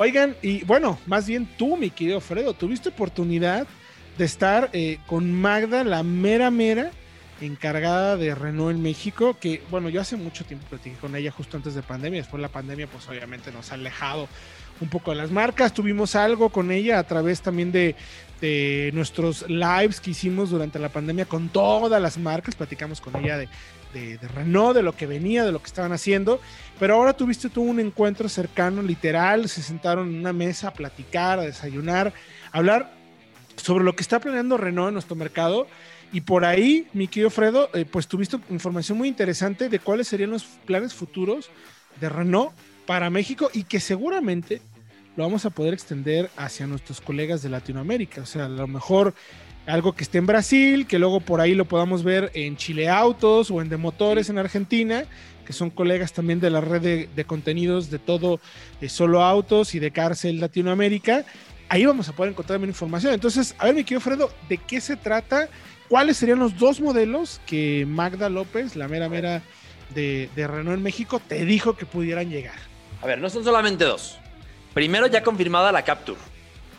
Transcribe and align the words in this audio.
Oigan, 0.00 0.36
y 0.42 0.64
bueno, 0.64 0.96
más 1.06 1.26
bien 1.26 1.48
tú, 1.58 1.76
mi 1.76 1.90
querido 1.90 2.20
Fredo, 2.20 2.54
tuviste 2.54 2.90
oportunidad 2.90 3.66
de 4.16 4.24
estar 4.24 4.70
eh, 4.72 4.98
con 5.08 5.32
Magda, 5.32 5.82
la 5.82 6.04
mera 6.04 6.52
mera 6.52 6.92
encargada 7.40 8.16
de 8.16 8.32
Renault 8.34 8.76
en 8.76 8.82
México, 8.82 9.36
que 9.40 9.60
bueno, 9.70 9.88
yo 9.88 10.00
hace 10.00 10.16
mucho 10.16 10.44
tiempo 10.44 10.66
platiqué 10.68 10.96
con 10.96 11.16
ella 11.16 11.32
justo 11.32 11.56
antes 11.56 11.74
de 11.74 11.82
pandemia, 11.82 12.20
después 12.20 12.40
la 12.40 12.48
pandemia 12.48 12.86
pues 12.86 13.08
obviamente 13.08 13.50
nos 13.50 13.72
ha 13.72 13.74
alejado 13.74 14.28
un 14.80 14.88
poco 14.88 15.10
de 15.10 15.16
las 15.16 15.32
marcas, 15.32 15.74
tuvimos 15.74 16.14
algo 16.14 16.50
con 16.50 16.70
ella 16.70 17.00
a 17.00 17.04
través 17.04 17.40
también 17.40 17.72
de, 17.72 17.96
de 18.40 18.90
nuestros 18.94 19.48
lives 19.48 20.00
que 20.00 20.10
hicimos 20.10 20.50
durante 20.50 20.78
la 20.78 20.88
pandemia 20.88 21.26
con 21.26 21.48
todas 21.48 22.00
las 22.00 22.18
marcas, 22.18 22.54
platicamos 22.54 23.00
con 23.00 23.16
ella 23.16 23.38
de, 23.38 23.48
de, 23.92 24.18
Renault, 24.34 24.76
de 24.76 24.82
lo 24.82 24.94
que 24.94 25.06
venía, 25.06 25.44
de 25.44 25.52
lo 25.52 25.60
que 25.60 25.66
estaban 25.66 25.92
haciendo, 25.92 26.40
pero 26.78 26.94
ahora 26.94 27.12
tuviste 27.12 27.48
tú 27.48 27.62
un 27.62 27.80
encuentro 27.80 28.28
cercano, 28.28 28.82
literal, 28.82 29.48
se 29.48 29.62
sentaron 29.62 30.08
en 30.08 30.20
una 30.20 30.32
mesa 30.32 30.68
a 30.68 30.72
platicar, 30.72 31.38
a 31.38 31.42
desayunar, 31.42 32.12
a 32.52 32.58
hablar 32.58 32.92
sobre 33.56 33.84
lo 33.84 33.94
que 33.96 34.02
está 34.02 34.20
planeando 34.20 34.56
Renault 34.56 34.88
en 34.88 34.94
nuestro 34.94 35.16
mercado. 35.16 35.66
Y 36.12 36.22
por 36.22 36.44
ahí, 36.44 36.86
mi 36.92 37.06
querido 37.06 37.30
Fredo, 37.30 37.68
eh, 37.74 37.84
pues 37.84 38.06
tuviste 38.06 38.38
información 38.50 38.96
muy 38.96 39.08
interesante 39.08 39.68
de 39.68 39.78
cuáles 39.78 40.08
serían 40.08 40.30
los 40.30 40.44
planes 40.44 40.94
futuros 40.94 41.50
de 42.00 42.08
Renault 42.08 42.52
para 42.86 43.10
México 43.10 43.50
y 43.52 43.64
que 43.64 43.80
seguramente 43.80 44.62
lo 45.16 45.24
vamos 45.24 45.44
a 45.44 45.50
poder 45.50 45.74
extender 45.74 46.30
hacia 46.36 46.66
nuestros 46.66 47.00
colegas 47.00 47.42
de 47.42 47.48
Latinoamérica. 47.50 48.22
O 48.22 48.26
sea, 48.26 48.46
a 48.46 48.48
lo 48.48 48.68
mejor 48.68 49.14
algo 49.68 49.92
que 49.92 50.02
esté 50.02 50.18
en 50.18 50.26
Brasil, 50.26 50.86
que 50.86 50.98
luego 50.98 51.20
por 51.20 51.40
ahí 51.40 51.54
lo 51.54 51.66
podamos 51.66 52.02
ver 52.02 52.30
en 52.34 52.56
Chile 52.56 52.88
Autos 52.88 53.50
o 53.50 53.60
en 53.60 53.68
De 53.68 53.76
Motores 53.76 54.30
en 54.30 54.38
Argentina, 54.38 55.04
que 55.44 55.52
son 55.52 55.70
colegas 55.70 56.12
también 56.12 56.40
de 56.40 56.50
la 56.50 56.60
red 56.60 56.80
de, 56.80 57.08
de 57.14 57.24
contenidos 57.24 57.90
de 57.90 57.98
todo, 57.98 58.40
de 58.80 58.88
solo 58.88 59.22
autos 59.22 59.74
y 59.74 59.78
de 59.78 59.90
cárcel 59.90 60.40
Latinoamérica. 60.40 61.24
Ahí 61.68 61.84
vamos 61.84 62.08
a 62.08 62.12
poder 62.12 62.32
encontrar 62.32 62.54
también 62.56 62.70
información. 62.70 63.12
Entonces, 63.12 63.54
a 63.58 63.66
ver, 63.66 63.74
mi 63.74 63.84
querido 63.84 64.00
Fredo, 64.00 64.30
¿de 64.48 64.56
qué 64.56 64.80
se 64.80 64.96
trata? 64.96 65.48
¿Cuáles 65.88 66.16
serían 66.16 66.38
los 66.38 66.58
dos 66.58 66.80
modelos 66.80 67.40
que 67.46 67.84
Magda 67.86 68.30
López, 68.30 68.74
la 68.74 68.88
mera 68.88 69.10
mera 69.10 69.42
de, 69.94 70.30
de 70.34 70.46
Renault 70.46 70.78
en 70.78 70.82
México, 70.82 71.20
te 71.20 71.44
dijo 71.44 71.76
que 71.76 71.84
pudieran 71.84 72.30
llegar? 72.30 72.56
A 73.02 73.06
ver, 73.06 73.18
no 73.18 73.28
son 73.28 73.44
solamente 73.44 73.84
dos. 73.84 74.18
Primero 74.72 75.06
ya 75.08 75.22
confirmada 75.22 75.72
la 75.72 75.84
Capture. 75.84 76.18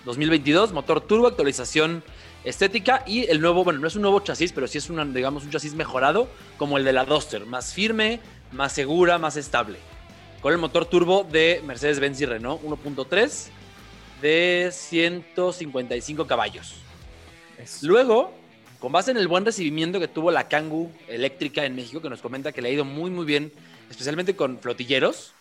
2022, 0.05 0.73
motor 0.73 1.01
turbo, 1.01 1.27
actualización 1.27 2.03
estética 2.43 3.03
y 3.05 3.29
el 3.29 3.41
nuevo, 3.41 3.63
bueno, 3.63 3.79
no 3.79 3.87
es 3.87 3.95
un 3.95 4.01
nuevo 4.01 4.19
chasis, 4.21 4.51
pero 4.51 4.67
sí 4.67 4.77
es 4.77 4.89
una, 4.89 5.05
digamos, 5.05 5.43
un 5.43 5.51
chasis 5.51 5.73
mejorado 5.73 6.29
como 6.57 6.77
el 6.77 6.83
de 6.83 6.93
la 6.93 7.05
Duster, 7.05 7.45
más 7.45 7.73
firme, 7.73 8.19
más 8.51 8.73
segura, 8.73 9.17
más 9.17 9.37
estable. 9.37 9.77
Con 10.41 10.53
el 10.53 10.59
motor 10.59 10.85
turbo 10.85 11.23
de 11.23 11.61
Mercedes-Benz 11.65 12.21
y 12.21 12.25
Renault 12.25 12.63
1.3 12.63 13.47
de 14.21 14.69
155 14.71 16.27
caballos. 16.27 16.75
Luego, 17.81 18.33
con 18.79 18.91
base 18.91 19.11
en 19.11 19.17
el 19.17 19.27
buen 19.27 19.45
recibimiento 19.45 19.99
que 19.99 20.07
tuvo 20.07 20.31
la 20.31 20.47
Kangoo 20.47 20.91
eléctrica 21.07 21.65
en 21.65 21.75
México, 21.75 22.01
que 22.01 22.09
nos 22.09 22.21
comenta 22.21 22.53
que 22.53 22.61
le 22.61 22.69
ha 22.69 22.71
ido 22.71 22.85
muy 22.85 23.11
muy 23.11 23.25
bien, 23.25 23.51
especialmente 23.89 24.35
con 24.35 24.59
flotilleros, 24.59 25.33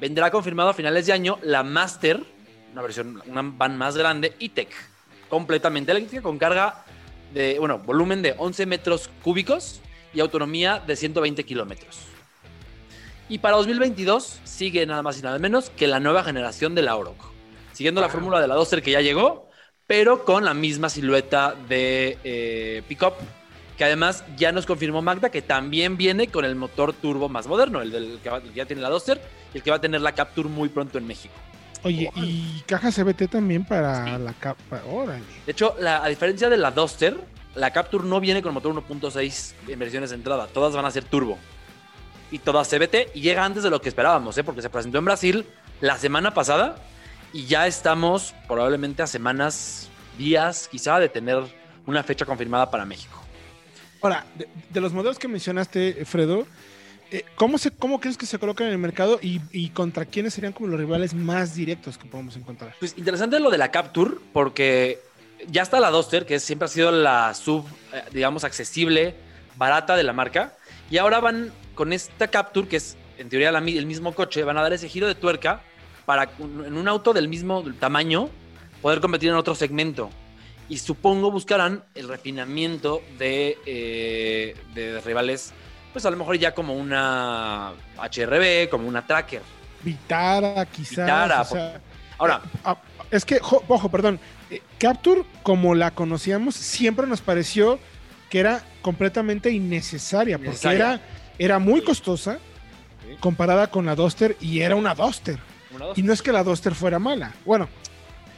vendrá 0.00 0.30
confirmado 0.30 0.70
a 0.70 0.74
finales 0.74 1.06
de 1.06 1.12
año 1.12 1.38
la 1.42 1.62
Master, 1.62 2.20
una 2.72 2.82
versión, 2.82 3.22
una 3.26 3.42
van 3.42 3.78
más 3.78 3.96
grande, 3.96 4.34
E-Tech, 4.40 4.70
completamente 5.30 5.92
eléctrica, 5.92 6.22
con 6.22 6.36
carga 6.36 6.84
de, 7.32 7.58
bueno, 7.58 7.78
volumen 7.78 8.20
de 8.20 8.34
11 8.36 8.66
metros 8.66 9.08
cúbicos 9.22 9.80
y 10.12 10.20
autonomía 10.20 10.82
de 10.86 10.96
120 10.96 11.44
kilómetros. 11.44 12.00
Y 13.28 13.38
para 13.38 13.56
2022 13.56 14.40
sigue 14.44 14.84
nada 14.86 15.02
más 15.02 15.18
y 15.18 15.22
nada 15.22 15.38
menos 15.38 15.70
que 15.70 15.86
la 15.86 16.00
nueva 16.00 16.24
generación 16.24 16.74
de 16.74 16.82
la 16.82 16.98
siguiendo 17.72 18.00
la 18.00 18.08
fórmula 18.08 18.40
de 18.40 18.48
la 18.48 18.56
Duster 18.56 18.82
que 18.82 18.90
ya 18.90 19.00
llegó, 19.00 19.48
pero 19.86 20.24
con 20.24 20.44
la 20.44 20.52
misma 20.52 20.88
silueta 20.88 21.54
de 21.68 22.18
eh, 22.24 22.82
pickup, 22.88 23.14
que 23.78 23.84
además 23.84 24.24
ya 24.36 24.52
nos 24.52 24.66
confirmó 24.66 25.00
Magda 25.00 25.30
que 25.30 25.42
también 25.42 25.96
viene 25.96 26.26
con 26.28 26.44
el 26.44 26.56
motor 26.56 26.92
turbo 26.92 27.28
más 27.28 27.46
moderno, 27.46 27.80
el, 27.80 27.90
del, 27.90 28.18
que, 28.22 28.30
ya 28.54 28.66
tiene 28.66 28.82
la 28.82 28.90
Duster 28.90 29.22
y 29.54 29.58
el 29.58 29.62
que 29.62 29.70
va 29.70 29.76
a 29.76 29.80
tener 29.80 30.00
la 30.00 30.12
Capture 30.12 30.48
muy 30.48 30.68
pronto 30.68 30.98
en 30.98 31.06
México. 31.06 31.34
Oye, 31.82 32.10
y 32.16 32.62
caja 32.66 32.90
CBT 32.90 33.28
también 33.30 33.64
para 33.64 34.04
sí. 34.04 34.22
la 34.22 34.32
capa. 34.34 34.82
Órale. 34.90 35.22
De 35.46 35.52
hecho, 35.52 35.74
la, 35.80 36.04
a 36.04 36.08
diferencia 36.08 36.48
de 36.48 36.56
la 36.56 36.70
Duster, 36.70 37.18
la 37.54 37.72
Capture 37.72 38.04
no 38.04 38.20
viene 38.20 38.42
con 38.42 38.52
motor 38.54 38.74
1.6 38.74 39.54
en 39.68 39.78
versiones 39.78 40.10
de 40.10 40.16
entrada. 40.16 40.46
Todas 40.46 40.74
van 40.74 40.84
a 40.84 40.90
ser 40.90 41.04
turbo. 41.04 41.38
Y 42.30 42.38
todas 42.38 42.68
CBT. 42.68 43.14
Y 43.14 43.22
llega 43.22 43.44
antes 43.44 43.62
de 43.62 43.70
lo 43.70 43.80
que 43.80 43.88
esperábamos, 43.88 44.36
¿eh? 44.38 44.44
porque 44.44 44.62
se 44.62 44.70
presentó 44.70 44.98
en 44.98 45.04
Brasil 45.04 45.46
la 45.80 45.98
semana 45.98 46.34
pasada. 46.34 46.76
Y 47.32 47.46
ya 47.46 47.66
estamos 47.66 48.34
probablemente 48.46 49.02
a 49.02 49.06
semanas, 49.06 49.88
días 50.18 50.68
quizá, 50.70 50.98
de 50.98 51.08
tener 51.08 51.42
una 51.86 52.02
fecha 52.02 52.24
confirmada 52.24 52.70
para 52.70 52.84
México. 52.84 53.20
Ahora, 54.02 54.24
de, 54.36 54.48
de 54.68 54.80
los 54.80 54.92
modelos 54.92 55.18
que 55.18 55.28
mencionaste, 55.28 56.04
Fredo, 56.04 56.46
¿Cómo, 57.34 57.58
se, 57.58 57.70
¿Cómo 57.70 58.00
crees 58.00 58.16
que 58.16 58.26
se 58.26 58.38
colocan 58.38 58.68
en 58.68 58.72
el 58.72 58.78
mercado 58.78 59.18
y, 59.20 59.40
y, 59.50 59.70
contra 59.70 60.04
quiénes 60.04 60.34
serían 60.34 60.52
como 60.52 60.68
los 60.68 60.78
rivales 60.78 61.12
más 61.14 61.54
directos 61.54 61.98
que 61.98 62.08
podemos 62.08 62.36
encontrar? 62.36 62.74
Pues 62.78 62.94
interesante 62.96 63.40
lo 63.40 63.50
de 63.50 63.58
la 63.58 63.70
Capture, 63.70 64.12
porque 64.32 65.00
ya 65.48 65.62
está 65.62 65.80
la 65.80 65.90
Duster, 65.90 66.26
que 66.26 66.38
siempre 66.38 66.66
ha 66.66 66.68
sido 66.68 66.92
la 66.92 67.34
sub, 67.34 67.66
eh, 67.92 68.02
digamos, 68.12 68.44
accesible, 68.44 69.14
barata 69.56 69.96
de 69.96 70.04
la 70.04 70.12
marca, 70.12 70.54
y 70.90 70.98
ahora 70.98 71.20
van 71.20 71.52
con 71.74 71.92
esta 71.92 72.28
Capture, 72.28 72.68
que 72.68 72.76
es 72.76 72.96
en 73.18 73.28
teoría 73.28 73.50
el 73.50 73.86
mismo 73.86 74.14
coche, 74.14 74.44
van 74.44 74.58
a 74.58 74.62
dar 74.62 74.72
ese 74.72 74.88
giro 74.88 75.06
de 75.06 75.14
tuerca 75.14 75.62
para 76.06 76.30
en 76.38 76.76
un 76.76 76.88
auto 76.88 77.12
del 77.12 77.28
mismo 77.28 77.64
tamaño 77.78 78.30
poder 78.80 79.00
competir 79.00 79.28
en 79.28 79.34
otro 79.34 79.54
segmento. 79.54 80.10
Y 80.68 80.78
supongo 80.78 81.30
buscarán 81.30 81.84
el 81.94 82.08
refinamiento 82.08 83.02
de, 83.18 83.58
eh, 83.66 84.54
de 84.74 85.00
rivales 85.00 85.52
pues 85.92 86.04
a 86.06 86.10
lo 86.10 86.16
mejor 86.16 86.36
ya 86.36 86.54
como 86.54 86.74
una 86.74 87.72
HRB, 87.98 88.68
como 88.68 88.88
una 88.88 89.06
tracker. 89.06 89.42
Vitara, 89.82 90.66
quizás. 90.66 91.06
Vitara, 91.06 91.40
o 91.40 91.44
sea, 91.44 91.80
ahora. 92.18 92.42
Eh, 92.66 92.74
es 93.10 93.24
que, 93.24 93.40
ojo, 93.40 93.88
perdón. 93.88 94.20
Eh, 94.50 94.62
Capture, 94.78 95.24
como 95.42 95.74
la 95.74 95.92
conocíamos, 95.92 96.54
siempre 96.54 97.06
nos 97.06 97.20
pareció 97.20 97.78
que 98.28 98.40
era 98.40 98.62
completamente 98.82 99.50
innecesaria, 99.50 100.38
porque. 100.38 100.68
Era, 100.68 101.00
era 101.38 101.58
muy 101.58 101.82
costosa 101.82 102.38
sí. 103.02 103.16
comparada 103.20 103.68
con 103.68 103.86
la 103.86 103.94
Duster 103.94 104.36
y 104.40 104.60
era 104.60 104.76
una 104.76 104.94
Duster. 104.94 105.38
una 105.74 105.86
Duster. 105.86 106.04
Y 106.04 106.06
no 106.06 106.12
es 106.12 106.22
que 106.22 106.32
la 106.32 106.44
Duster 106.44 106.74
fuera 106.74 106.98
mala. 106.98 107.32
Bueno, 107.44 107.68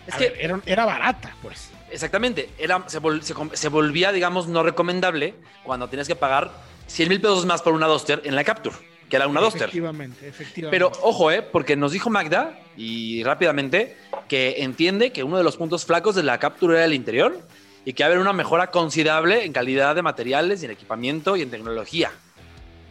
es 0.06 0.14
que 0.14 0.30
ver, 0.30 0.40
era, 0.40 0.60
era, 0.64 0.84
barata, 0.84 1.34
pues. 1.42 1.70
Exactamente. 1.90 2.50
Era, 2.58 2.84
se, 2.86 2.98
vol, 2.98 3.22
se, 3.22 3.34
se 3.52 3.68
volvía, 3.68 4.12
digamos, 4.12 4.48
no 4.48 4.62
recomendable 4.62 5.34
cuando 5.64 5.88
tenías 5.88 6.08
que 6.08 6.16
pagar 6.16 6.50
100 6.92 7.08
mil 7.08 7.20
pesos 7.20 7.46
más 7.46 7.62
por 7.62 7.72
una 7.72 7.86
Duster 7.86 8.20
en 8.24 8.34
la 8.34 8.44
Capture, 8.44 8.76
que 9.08 9.16
era 9.16 9.26
una 9.26 9.40
Duster. 9.40 9.62
Efectivamente, 9.62 10.28
efectivamente. 10.28 10.70
Pero 10.70 10.92
ojo, 11.00 11.30
eh, 11.30 11.40
porque 11.40 11.74
nos 11.74 11.92
dijo 11.92 12.10
Magda, 12.10 12.60
y 12.76 13.22
rápidamente, 13.24 13.96
que 14.28 14.56
entiende 14.58 15.10
que 15.10 15.22
uno 15.22 15.38
de 15.38 15.44
los 15.44 15.56
puntos 15.56 15.86
flacos 15.86 16.14
de 16.14 16.22
la 16.22 16.38
Capture 16.38 16.74
era 16.74 16.84
el 16.84 16.92
interior 16.92 17.40
y 17.86 17.94
que 17.94 18.02
va 18.02 18.08
a 18.08 18.10
haber 18.10 18.18
una 18.18 18.34
mejora 18.34 18.70
considerable 18.70 19.44
en 19.44 19.52
calidad 19.52 19.94
de 19.94 20.02
materiales 20.02 20.62
y 20.62 20.66
en 20.66 20.72
equipamiento 20.72 21.34
y 21.34 21.42
en 21.42 21.50
tecnología. 21.50 22.12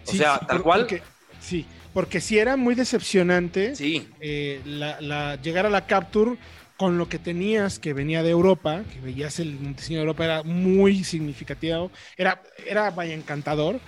O 0.07 0.11
sí, 0.11 0.17
sea, 0.17 0.40
sí, 0.40 0.45
tal 0.47 0.63
cual. 0.63 0.81
Porque, 0.81 1.03
sí, 1.40 1.67
porque 1.94 2.22
si 2.22 2.40
era 2.40 2.57
muy 2.57 2.73
decepcionante 2.73 3.75
sí. 3.75 4.07
eh, 4.19 4.61
la, 4.66 5.00
la, 5.00 5.35
llegar 5.35 5.67
a 5.67 5.69
la 5.69 5.85
Capture 5.85 6.38
con 6.81 6.97
lo 6.97 7.08
que 7.08 7.19
tenías 7.19 7.78
que 7.78 7.94
venía 7.94 8.24
de 8.24 8.31
Europa, 8.31 8.81
que 8.92 9.00
veías 9.02 9.38
el 9.38 9.75
diseño 9.75 10.00
de 10.00 10.02
Europa, 10.06 10.25
era 10.25 10.42
muy 10.42 11.03
significativo, 11.03 11.92
era, 12.18 12.42
era 12.66 12.90
vaya 12.90 13.14
encantador. 13.14 13.80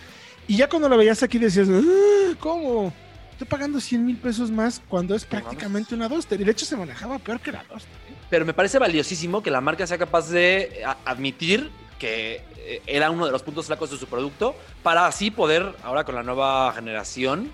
Y 0.48 0.58
ya 0.58 0.70
cuando 0.70 0.88
lo 0.88 0.96
veías 0.96 1.24
aquí 1.24 1.40
decías, 1.40 1.70
ah, 1.72 2.36
¿cómo? 2.40 2.94
Estoy 3.32 3.48
pagando 3.48 3.82
100 3.82 4.06
mil 4.06 4.18
pesos 4.18 4.52
más 4.52 4.80
cuando 4.88 5.16
es 5.16 5.26
prácticamente 5.26 5.96
una 5.96 6.08
Duster. 6.08 6.40
Y 6.40 6.44
de 6.44 6.52
hecho 6.52 6.68
se 6.68 6.78
manejaba 6.78 7.18
peor 7.18 7.40
que 7.40 7.52
la 7.52 7.64
Duster. 7.64 7.96
¿eh? 8.12 8.16
Pero 8.30 8.46
me 8.46 8.54
parece 8.54 8.78
valiosísimo 8.78 9.42
que 9.42 9.50
la 9.50 9.60
marca 9.60 9.88
sea 9.88 9.98
capaz 9.98 10.30
de 10.30 10.84
admitir 11.04 11.72
que 11.98 12.46
eh, 12.58 12.84
era 12.86 13.10
uno 13.10 13.26
de 13.26 13.32
los 13.32 13.42
puntos 13.42 13.66
flacos 13.66 13.90
de 13.90 13.98
su 13.98 14.06
producto 14.06 14.56
para 14.84 15.08
así 15.08 15.32
poder, 15.32 15.74
ahora 15.82 16.04
con 16.04 16.14
la 16.14 16.22
nueva 16.22 16.72
generación, 16.74 17.52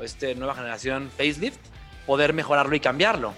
este 0.00 0.34
nueva 0.34 0.54
generación 0.54 1.08
facelift, 1.16 1.60
poder 2.04 2.34
mejorarlo 2.34 2.76
y 2.76 2.80
cambiarlo. 2.80 3.32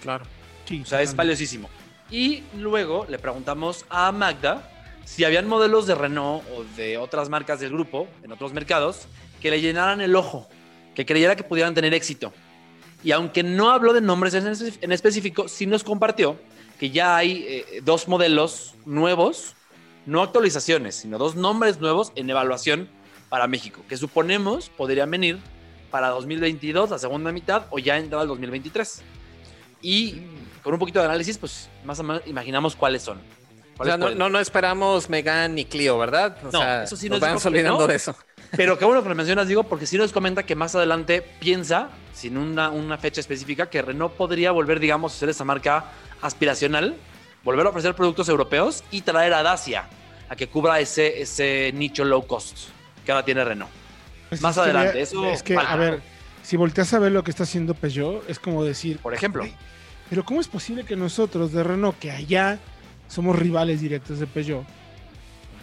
Claro. 0.00 0.24
Sí, 0.64 0.80
o 0.82 0.86
sea, 0.86 1.02
es 1.02 1.14
valiosísimo. 1.14 1.68
Y 2.10 2.42
luego 2.58 3.06
le 3.08 3.18
preguntamos 3.18 3.84
a 3.88 4.12
Magda 4.12 4.70
si 5.04 5.24
habían 5.24 5.48
modelos 5.48 5.86
de 5.86 5.94
Renault 5.94 6.44
o 6.56 6.64
de 6.76 6.96
otras 6.98 7.28
marcas 7.28 7.60
del 7.60 7.70
grupo 7.70 8.08
en 8.22 8.32
otros 8.32 8.52
mercados 8.52 9.06
que 9.40 9.50
le 9.50 9.60
llenaran 9.60 10.00
el 10.00 10.16
ojo, 10.16 10.48
que 10.94 11.04
creyera 11.04 11.36
que 11.36 11.44
pudieran 11.44 11.74
tener 11.74 11.92
éxito. 11.92 12.32
Y 13.02 13.12
aunque 13.12 13.42
no 13.42 13.70
habló 13.70 13.92
de 13.92 14.00
nombres 14.00 14.34
en 14.34 14.92
específico, 14.92 15.48
sí 15.48 15.66
nos 15.66 15.84
compartió 15.84 16.38
que 16.78 16.90
ya 16.90 17.16
hay 17.16 17.44
eh, 17.46 17.80
dos 17.82 18.08
modelos 18.08 18.74
nuevos, 18.84 19.54
no 20.06 20.22
actualizaciones, 20.22 20.94
sino 20.96 21.18
dos 21.18 21.34
nombres 21.36 21.80
nuevos 21.80 22.12
en 22.14 22.30
evaluación 22.30 22.88
para 23.28 23.46
México, 23.46 23.82
que 23.88 23.96
suponemos 23.96 24.68
podrían 24.70 25.10
venir 25.10 25.38
para 25.90 26.08
2022, 26.08 26.90
la 26.90 26.98
segunda 26.98 27.30
mitad, 27.30 27.66
o 27.70 27.78
ya 27.78 27.98
entrar 27.98 28.22
al 28.22 28.28
2023. 28.28 29.02
Y 29.84 30.22
con 30.62 30.72
un 30.72 30.78
poquito 30.78 30.98
de 31.00 31.04
análisis, 31.04 31.36
pues 31.36 31.68
más 31.84 31.98
o 31.98 32.02
menos 32.02 32.22
imaginamos 32.26 32.74
cuáles 32.74 33.02
son. 33.02 33.18
O 33.18 33.76
¿Cuáles 33.76 33.94
sea, 33.94 33.98
no, 33.98 34.14
no, 34.14 34.28
no 34.30 34.38
esperamos 34.40 35.10
Megan 35.10 35.54
ni 35.54 35.64
Clio, 35.66 35.98
¿verdad? 35.98 36.38
O 36.42 36.44
No, 36.46 36.50
sea, 36.52 36.84
eso 36.84 36.96
sí 36.96 37.08
nos 37.10 37.20
nos 37.20 37.42
que 37.42 37.48
olvidando 37.48 37.80
no. 37.80 37.86
de 37.86 37.96
eso. 37.96 38.16
Pero 38.56 38.78
qué 38.78 38.84
bueno 38.84 39.02
que 39.02 39.08
lo 39.08 39.14
mencionas, 39.14 39.48
digo, 39.48 39.64
porque 39.64 39.84
sí 39.86 39.98
nos 39.98 40.12
comenta 40.12 40.44
que 40.44 40.54
más 40.54 40.74
adelante 40.74 41.22
piensa, 41.40 41.88
sin 42.14 42.36
una, 42.38 42.70
una 42.70 42.96
fecha 42.98 43.20
específica, 43.20 43.68
que 43.68 43.82
Renault 43.82 44.14
podría 44.14 44.52
volver, 44.52 44.78
digamos, 44.80 45.14
a 45.14 45.18
ser 45.18 45.28
esa 45.28 45.44
marca 45.44 45.86
aspiracional, 46.22 46.94
volver 47.42 47.66
a 47.66 47.70
ofrecer 47.70 47.94
productos 47.94 48.28
europeos 48.28 48.84
y 48.90 49.02
traer 49.02 49.34
a 49.34 49.42
Dacia 49.42 49.86
a 50.28 50.36
que 50.36 50.48
cubra 50.48 50.80
ese, 50.80 51.20
ese 51.20 51.72
nicho 51.74 52.04
low 52.04 52.26
cost 52.26 52.68
que 53.04 53.12
ahora 53.12 53.24
tiene 53.24 53.44
Renault. 53.44 53.70
Pues 54.30 54.40
Más 54.40 54.56
es 54.56 54.62
adelante, 54.62 55.00
eso 55.02 55.26
Es 55.26 55.42
que, 55.42 55.54
falta. 55.56 55.72
a 55.72 55.76
ver, 55.76 56.00
si 56.42 56.56
volteas 56.56 56.94
a 56.94 56.98
ver 57.00 57.12
lo 57.12 57.22
que 57.24 57.30
está 57.32 57.42
haciendo 57.42 57.74
Peugeot, 57.74 58.22
es 58.30 58.38
como 58.38 58.64
decir, 58.64 58.98
Por 58.98 59.12
ejemplo, 59.14 59.44
pero 60.08 60.24
¿cómo 60.24 60.40
es 60.40 60.48
posible 60.48 60.84
que 60.84 60.96
nosotros 60.96 61.52
de 61.52 61.62
Renault, 61.64 61.98
que 61.98 62.10
allá 62.10 62.58
somos 63.08 63.38
rivales 63.38 63.80
directos 63.80 64.18
de 64.18 64.26
Peugeot, 64.26 64.64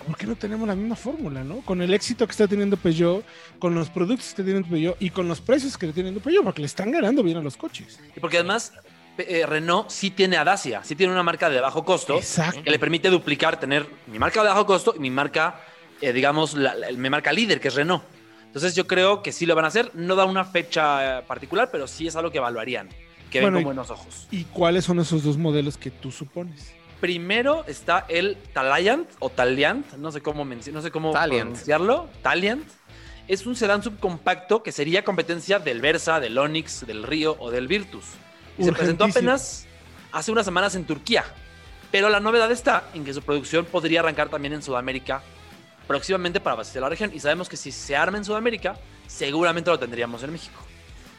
¿por 0.05 0.17
qué 0.17 0.25
no 0.25 0.35
tenemos 0.35 0.67
la 0.67 0.75
misma 0.75 0.95
fórmula, 0.95 1.43
no? 1.43 1.61
Con 1.61 1.81
el 1.81 1.93
éxito 1.93 2.25
que 2.25 2.31
está 2.31 2.47
teniendo 2.47 2.77
Peugeot, 2.77 3.23
con 3.59 3.75
los 3.75 3.89
productos 3.89 4.25
que 4.25 4.29
está 4.29 4.43
teniendo 4.43 4.67
Peugeot 4.67 4.97
y 4.99 5.09
con 5.11 5.27
los 5.27 5.41
precios 5.41 5.77
que 5.77 5.85
está 5.87 5.95
teniendo 5.95 6.19
Peugeot, 6.21 6.43
porque 6.43 6.61
le 6.61 6.67
están 6.67 6.91
ganando 6.91 7.21
bien 7.23 7.37
a 7.37 7.41
los 7.41 7.57
coches. 7.57 7.99
y 8.15 8.19
porque 8.19 8.37
además 8.37 8.73
eh, 9.17 9.45
Renault 9.45 9.89
sí 9.89 10.09
tiene 10.09 10.37
a 10.37 10.43
Dacia, 10.43 10.83
sí 10.83 10.95
tiene 10.95 11.13
una 11.13 11.21
marca 11.23 11.49
de 11.49 11.59
bajo 11.59 11.85
costo 11.85 12.15
Exacto. 12.17 12.63
que 12.63 12.71
le 12.71 12.79
permite 12.79 13.09
duplicar, 13.09 13.59
tener 13.59 13.85
mi 14.07 14.17
marca 14.17 14.41
de 14.41 14.49
bajo 14.49 14.65
costo 14.65 14.93
y 14.95 14.99
mi 14.99 15.11
marca, 15.11 15.61
eh, 16.01 16.11
digamos, 16.13 16.53
la- 16.55 16.73
la- 16.73 16.91
mi 16.91 17.09
marca 17.09 17.31
líder, 17.31 17.59
que 17.59 17.67
es 17.67 17.75
Renault. 17.75 18.03
Entonces 18.47 18.73
yo 18.75 18.87
creo 18.87 19.21
que 19.21 19.31
sí 19.31 19.45
lo 19.45 19.53
van 19.55 19.65
a 19.65 19.67
hacer. 19.69 19.91
No 19.93 20.15
da 20.15 20.25
una 20.25 20.43
fecha 20.43 21.19
eh, 21.19 21.23
particular, 21.27 21.69
pero 21.71 21.87
sí 21.87 22.07
es 22.07 22.15
algo 22.15 22.31
que 22.31 22.39
evaluarían, 22.39 22.89
que 23.31 23.41
Bueno, 23.41 23.57
ven 23.57 23.63
con 23.63 23.75
buenos 23.75 23.89
ojos. 23.89 24.27
¿Y 24.29 24.43
cuáles 24.43 24.85
son 24.85 24.99
esos 24.99 25.23
dos 25.23 25.37
modelos 25.37 25.77
que 25.77 25.89
tú 25.89 26.11
supones? 26.11 26.73
Primero 26.99 27.65
está 27.65 28.05
el 28.09 28.37
Taliant 28.53 29.09
o 29.17 29.29
Taliant, 29.29 29.93
no 29.93 30.11
sé 30.11 30.21
cómo, 30.21 30.45
no 30.45 30.81
sé 30.81 30.91
cómo 30.91 31.11
Taliant. 31.11 31.49
pronunciarlo. 31.49 32.09
Taliant. 32.21 32.63
Es 33.27 33.47
un 33.47 33.55
sedán 33.55 33.81
subcompacto 33.81 34.61
que 34.61 34.71
sería 34.71 35.03
competencia 35.03 35.57
del 35.57 35.81
Versa, 35.81 36.19
del 36.19 36.37
Onix, 36.37 36.85
del 36.85 37.03
Río 37.03 37.37
o 37.39 37.49
del 37.49 37.67
Virtus. 37.67 38.05
Y 38.57 38.65
se 38.65 38.73
presentó 38.73 39.05
apenas 39.05 39.65
hace 40.11 40.31
unas 40.31 40.45
semanas 40.45 40.75
en 40.75 40.85
Turquía. 40.85 41.23
Pero 41.91 42.09
la 42.09 42.19
novedad 42.19 42.51
está 42.51 42.83
en 42.93 43.03
que 43.03 43.13
su 43.13 43.21
producción 43.21 43.65
podría 43.65 44.01
arrancar 44.01 44.29
también 44.29 44.53
en 44.53 44.61
Sudamérica 44.61 45.23
próximamente 45.87 46.39
para 46.39 46.53
abastecer 46.53 46.81
la 46.81 46.89
región. 46.89 47.11
Y 47.13 47.19
sabemos 47.19 47.49
que 47.49 47.57
si 47.57 47.71
se 47.71 47.95
arma 47.95 48.17
en 48.17 48.25
Sudamérica, 48.25 48.77
seguramente 49.07 49.69
lo 49.69 49.79
tendríamos 49.79 50.23
en 50.23 50.31
México. 50.33 50.61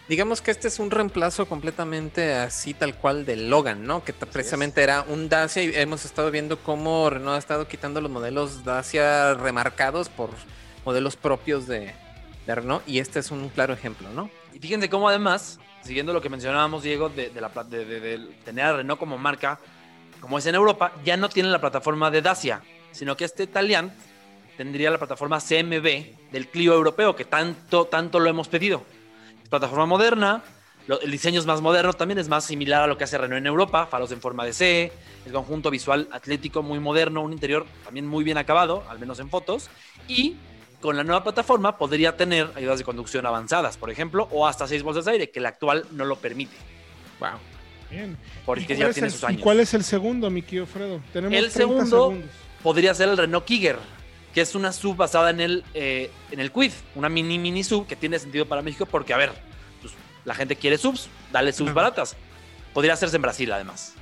Digamos 0.09 0.43
que 0.43 0.51
este 0.51 0.69
es 0.69 0.79
un 0.79 0.91
reemplazo 0.91 1.47
completamente 1.47 2.35
así 2.35 2.75
tal 2.75 2.95
cual 2.97 3.25
del 3.25 3.49
Logan, 3.49 3.87
¿no? 3.87 4.05
Que 4.05 4.13
precisamente 4.13 4.83
era 4.83 5.03
un 5.09 5.29
Dacia 5.29 5.63
y 5.63 5.73
hemos 5.75 6.05
estado 6.05 6.31
viendo 6.31 6.59
cómo 6.59 7.09
Renault 7.09 7.37
ha 7.37 7.39
estado 7.39 7.69
quitando 7.69 8.01
los 8.01 8.11
modelos 8.11 8.65
Dacia 8.65 9.35
remarcados 9.35 10.09
por 10.09 10.31
modelos 10.85 11.17
propios 11.17 11.67
de, 11.67 11.95
de 12.47 12.55
Renault 12.55 12.87
y 12.87 12.99
este 12.99 13.21
es 13.21 13.31
un 13.31 13.49
claro 13.49 13.73
ejemplo, 13.73 14.09
¿no? 14.11 14.29
Y 14.53 14.59
fíjense 14.59 14.91
cómo 14.91 15.09
además, 15.09 15.61
siguiendo 15.83 16.13
lo 16.13 16.21
que 16.21 16.29
mencionábamos, 16.29 16.83
Diego, 16.83 17.09
de, 17.09 17.31
de 17.31 17.41
la, 17.41 17.49
de, 17.49 17.85
de- 17.85 18.01
de 18.01 18.19
tener 18.45 18.65
a 18.67 18.77
Renault 18.79 18.99
como 18.99 19.17
marca, 19.19 19.61
como 20.21 20.37
es 20.37 20.45
en 20.47 20.57
Europa, 20.57 20.93
ya 21.05 21.17
no 21.17 21.29
tiene 21.29 21.49
la 21.49 21.61
plataforma 21.61 22.11
de 22.11 22.21
Dacia, 22.23 22.61
sino 22.91 23.17
que 23.17 23.25
este 23.25 23.47
Taliant 23.47 23.93
tendría 24.57 24.91
la 24.91 24.99
plataforma 24.99 25.39
CMB 25.41 26.31
del 26.33 26.49
Clio 26.49 26.75
europeo, 26.75 27.17
que 27.17 27.25
tanto, 27.25 27.87
tanto 27.87 28.19
lo 28.21 28.29
hemos 28.29 28.49
pedido. 28.49 28.85
Plataforma 29.53 29.85
moderna, 29.85 30.43
lo- 30.87 30.99
el 31.03 31.11
diseño 31.11 31.39
es 31.39 31.45
más 31.45 31.61
moderno, 31.61 31.93
también 31.93 32.17
es 32.19 32.27
más 32.27 32.43
similar 32.47 32.85
a 32.85 32.87
lo 32.87 32.97
que 32.97 33.05
hace 33.05 33.19
Renault 33.19 33.37
en 33.41 33.47
Europa, 33.47 33.85
faros 33.87 34.11
en 34.11 34.19
forma 34.23 34.47
de 34.47 34.55
C, 34.55 34.91
el 35.27 35.33
conjunto 35.35 35.69
visual 35.71 36.09
atlético 36.11 36.63
muy 36.63 36.81
moderno, 36.81 37.21
un 37.21 37.35
interior 37.35 37.67
también 37.85 38.07
muy 38.07 38.25
bien 38.25 38.39
acabado, 38.39 38.83
al 38.89 38.99
menos 38.99 39.19
en 39.21 39.29
fotos, 39.29 39.69
y 40.09 40.37
con 40.81 40.97
la 40.97 41.05
nueva 41.05 41.23
plataforma 41.23 41.77
podría 41.77 42.17
tener 42.17 42.51
ayudas 42.57 42.79
de 42.79 42.85
conducción 42.87 43.27
avanzadas, 43.27 43.77
por 43.77 43.91
ejemplo, 43.91 44.27
o 44.33 44.47
hasta 44.47 44.67
seis 44.67 44.83
bolsas 44.83 45.05
de 45.05 45.11
aire, 45.11 45.31
que 45.31 45.39
la 45.41 45.51
actual 45.51 45.85
no 45.91 46.07
lo 46.07 46.17
permite, 46.17 46.57
Wow. 47.21 47.33
Bien. 47.91 48.17
porque 48.47 48.63
¿Y 48.63 48.67
cuál 48.69 48.79
ya 48.79 48.87
es 48.89 48.95
tiene 48.95 49.09
el- 49.09 49.13
sus 49.13 49.23
¿Y 49.23 49.27
años. 49.27 49.43
cuál 49.43 49.61
es 49.61 49.75
el 49.75 49.85
segundo, 49.85 50.31
mi 50.31 50.41
querido 50.41 50.65
Fredo? 50.65 51.03
Tenemos 51.13 51.37
El 51.37 51.51
30 51.53 51.59
segundo- 51.59 52.07
segundos. 52.09 52.31
Podría 52.63 52.95
ser 52.95 53.11
el 53.11 53.19
Renault 53.19 53.45
Kiger, 53.45 53.77
que 54.32 54.40
es 54.40 54.55
una 54.55 54.73
sub 54.73 54.96
basada 54.96 55.31
en 55.31 55.40
el, 55.40 55.64
eh, 55.75 56.11
en 56.31 56.40
el 56.40 56.50
Quid, 56.50 56.73
una 56.94 57.08
mini 57.08 57.38
mini 57.38 57.62
sub 57.64 57.87
que 57.87 57.96
tiene 57.96 58.19
sentido 58.19 58.46
para 58.46 58.62
México 58.62 58.87
porque, 58.87 59.12
a 59.12 59.17
ver, 59.17 59.32
pues, 59.81 59.93
la 60.25 60.34
gente 60.34 60.56
quiere 60.56 60.79
subs, 60.79 61.08
dale 61.31 61.52
subs 61.52 61.70
Ajá. 61.70 61.75
baratas. 61.75 62.17
Podría 62.73 62.94
hacerse 62.94 63.17
en 63.17 63.23
Brasil, 63.23 63.52
además. 63.52 63.94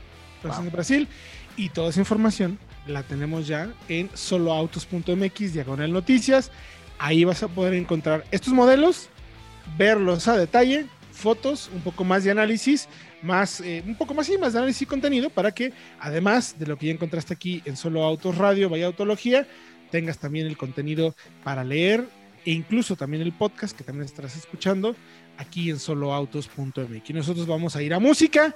Wow. 0.42 0.60
en 0.60 0.70
Brasil. 0.70 1.08
Y 1.56 1.68
toda 1.70 1.90
esa 1.90 2.00
información 2.00 2.58
la 2.86 3.02
tenemos 3.02 3.46
ya 3.46 3.72
en 3.88 4.08
soloautos.mx, 4.14 5.52
diagonal 5.52 5.92
noticias. 5.92 6.50
Ahí 6.98 7.24
vas 7.24 7.42
a 7.42 7.48
poder 7.48 7.74
encontrar 7.74 8.24
estos 8.30 8.52
modelos, 8.52 9.08
verlos 9.76 10.28
a 10.28 10.36
detalle, 10.36 10.86
fotos, 11.12 11.70
un 11.74 11.80
poco 11.80 12.04
más 12.04 12.24
de 12.24 12.30
análisis, 12.30 12.88
más, 13.22 13.60
eh, 13.60 13.82
un 13.86 13.96
poco 13.96 14.14
más 14.14 14.28
y 14.28 14.38
más 14.38 14.52
de 14.52 14.60
análisis 14.60 14.82
y 14.82 14.86
contenido 14.86 15.30
para 15.30 15.52
que, 15.52 15.72
además 15.98 16.56
de 16.58 16.66
lo 16.66 16.76
que 16.76 16.86
ya 16.86 16.92
encontraste 16.92 17.34
aquí 17.34 17.62
en 17.64 17.76
Solo 17.76 18.04
Autos 18.04 18.38
Radio, 18.38 18.68
Vaya 18.68 18.86
Autología, 18.86 19.46
tengas 19.90 20.18
también 20.18 20.46
el 20.46 20.56
contenido 20.56 21.14
para 21.44 21.64
leer 21.64 22.06
e 22.44 22.52
incluso 22.52 22.96
también 22.96 23.22
el 23.22 23.32
podcast 23.32 23.76
que 23.76 23.84
también 23.84 24.06
estarás 24.06 24.36
escuchando 24.36 24.96
aquí 25.36 25.70
en 25.70 25.78
soloautos.mx. 25.78 27.10
Nosotros 27.10 27.46
vamos 27.46 27.76
a 27.76 27.82
ir 27.82 27.94
a 27.94 27.98
música 27.98 28.54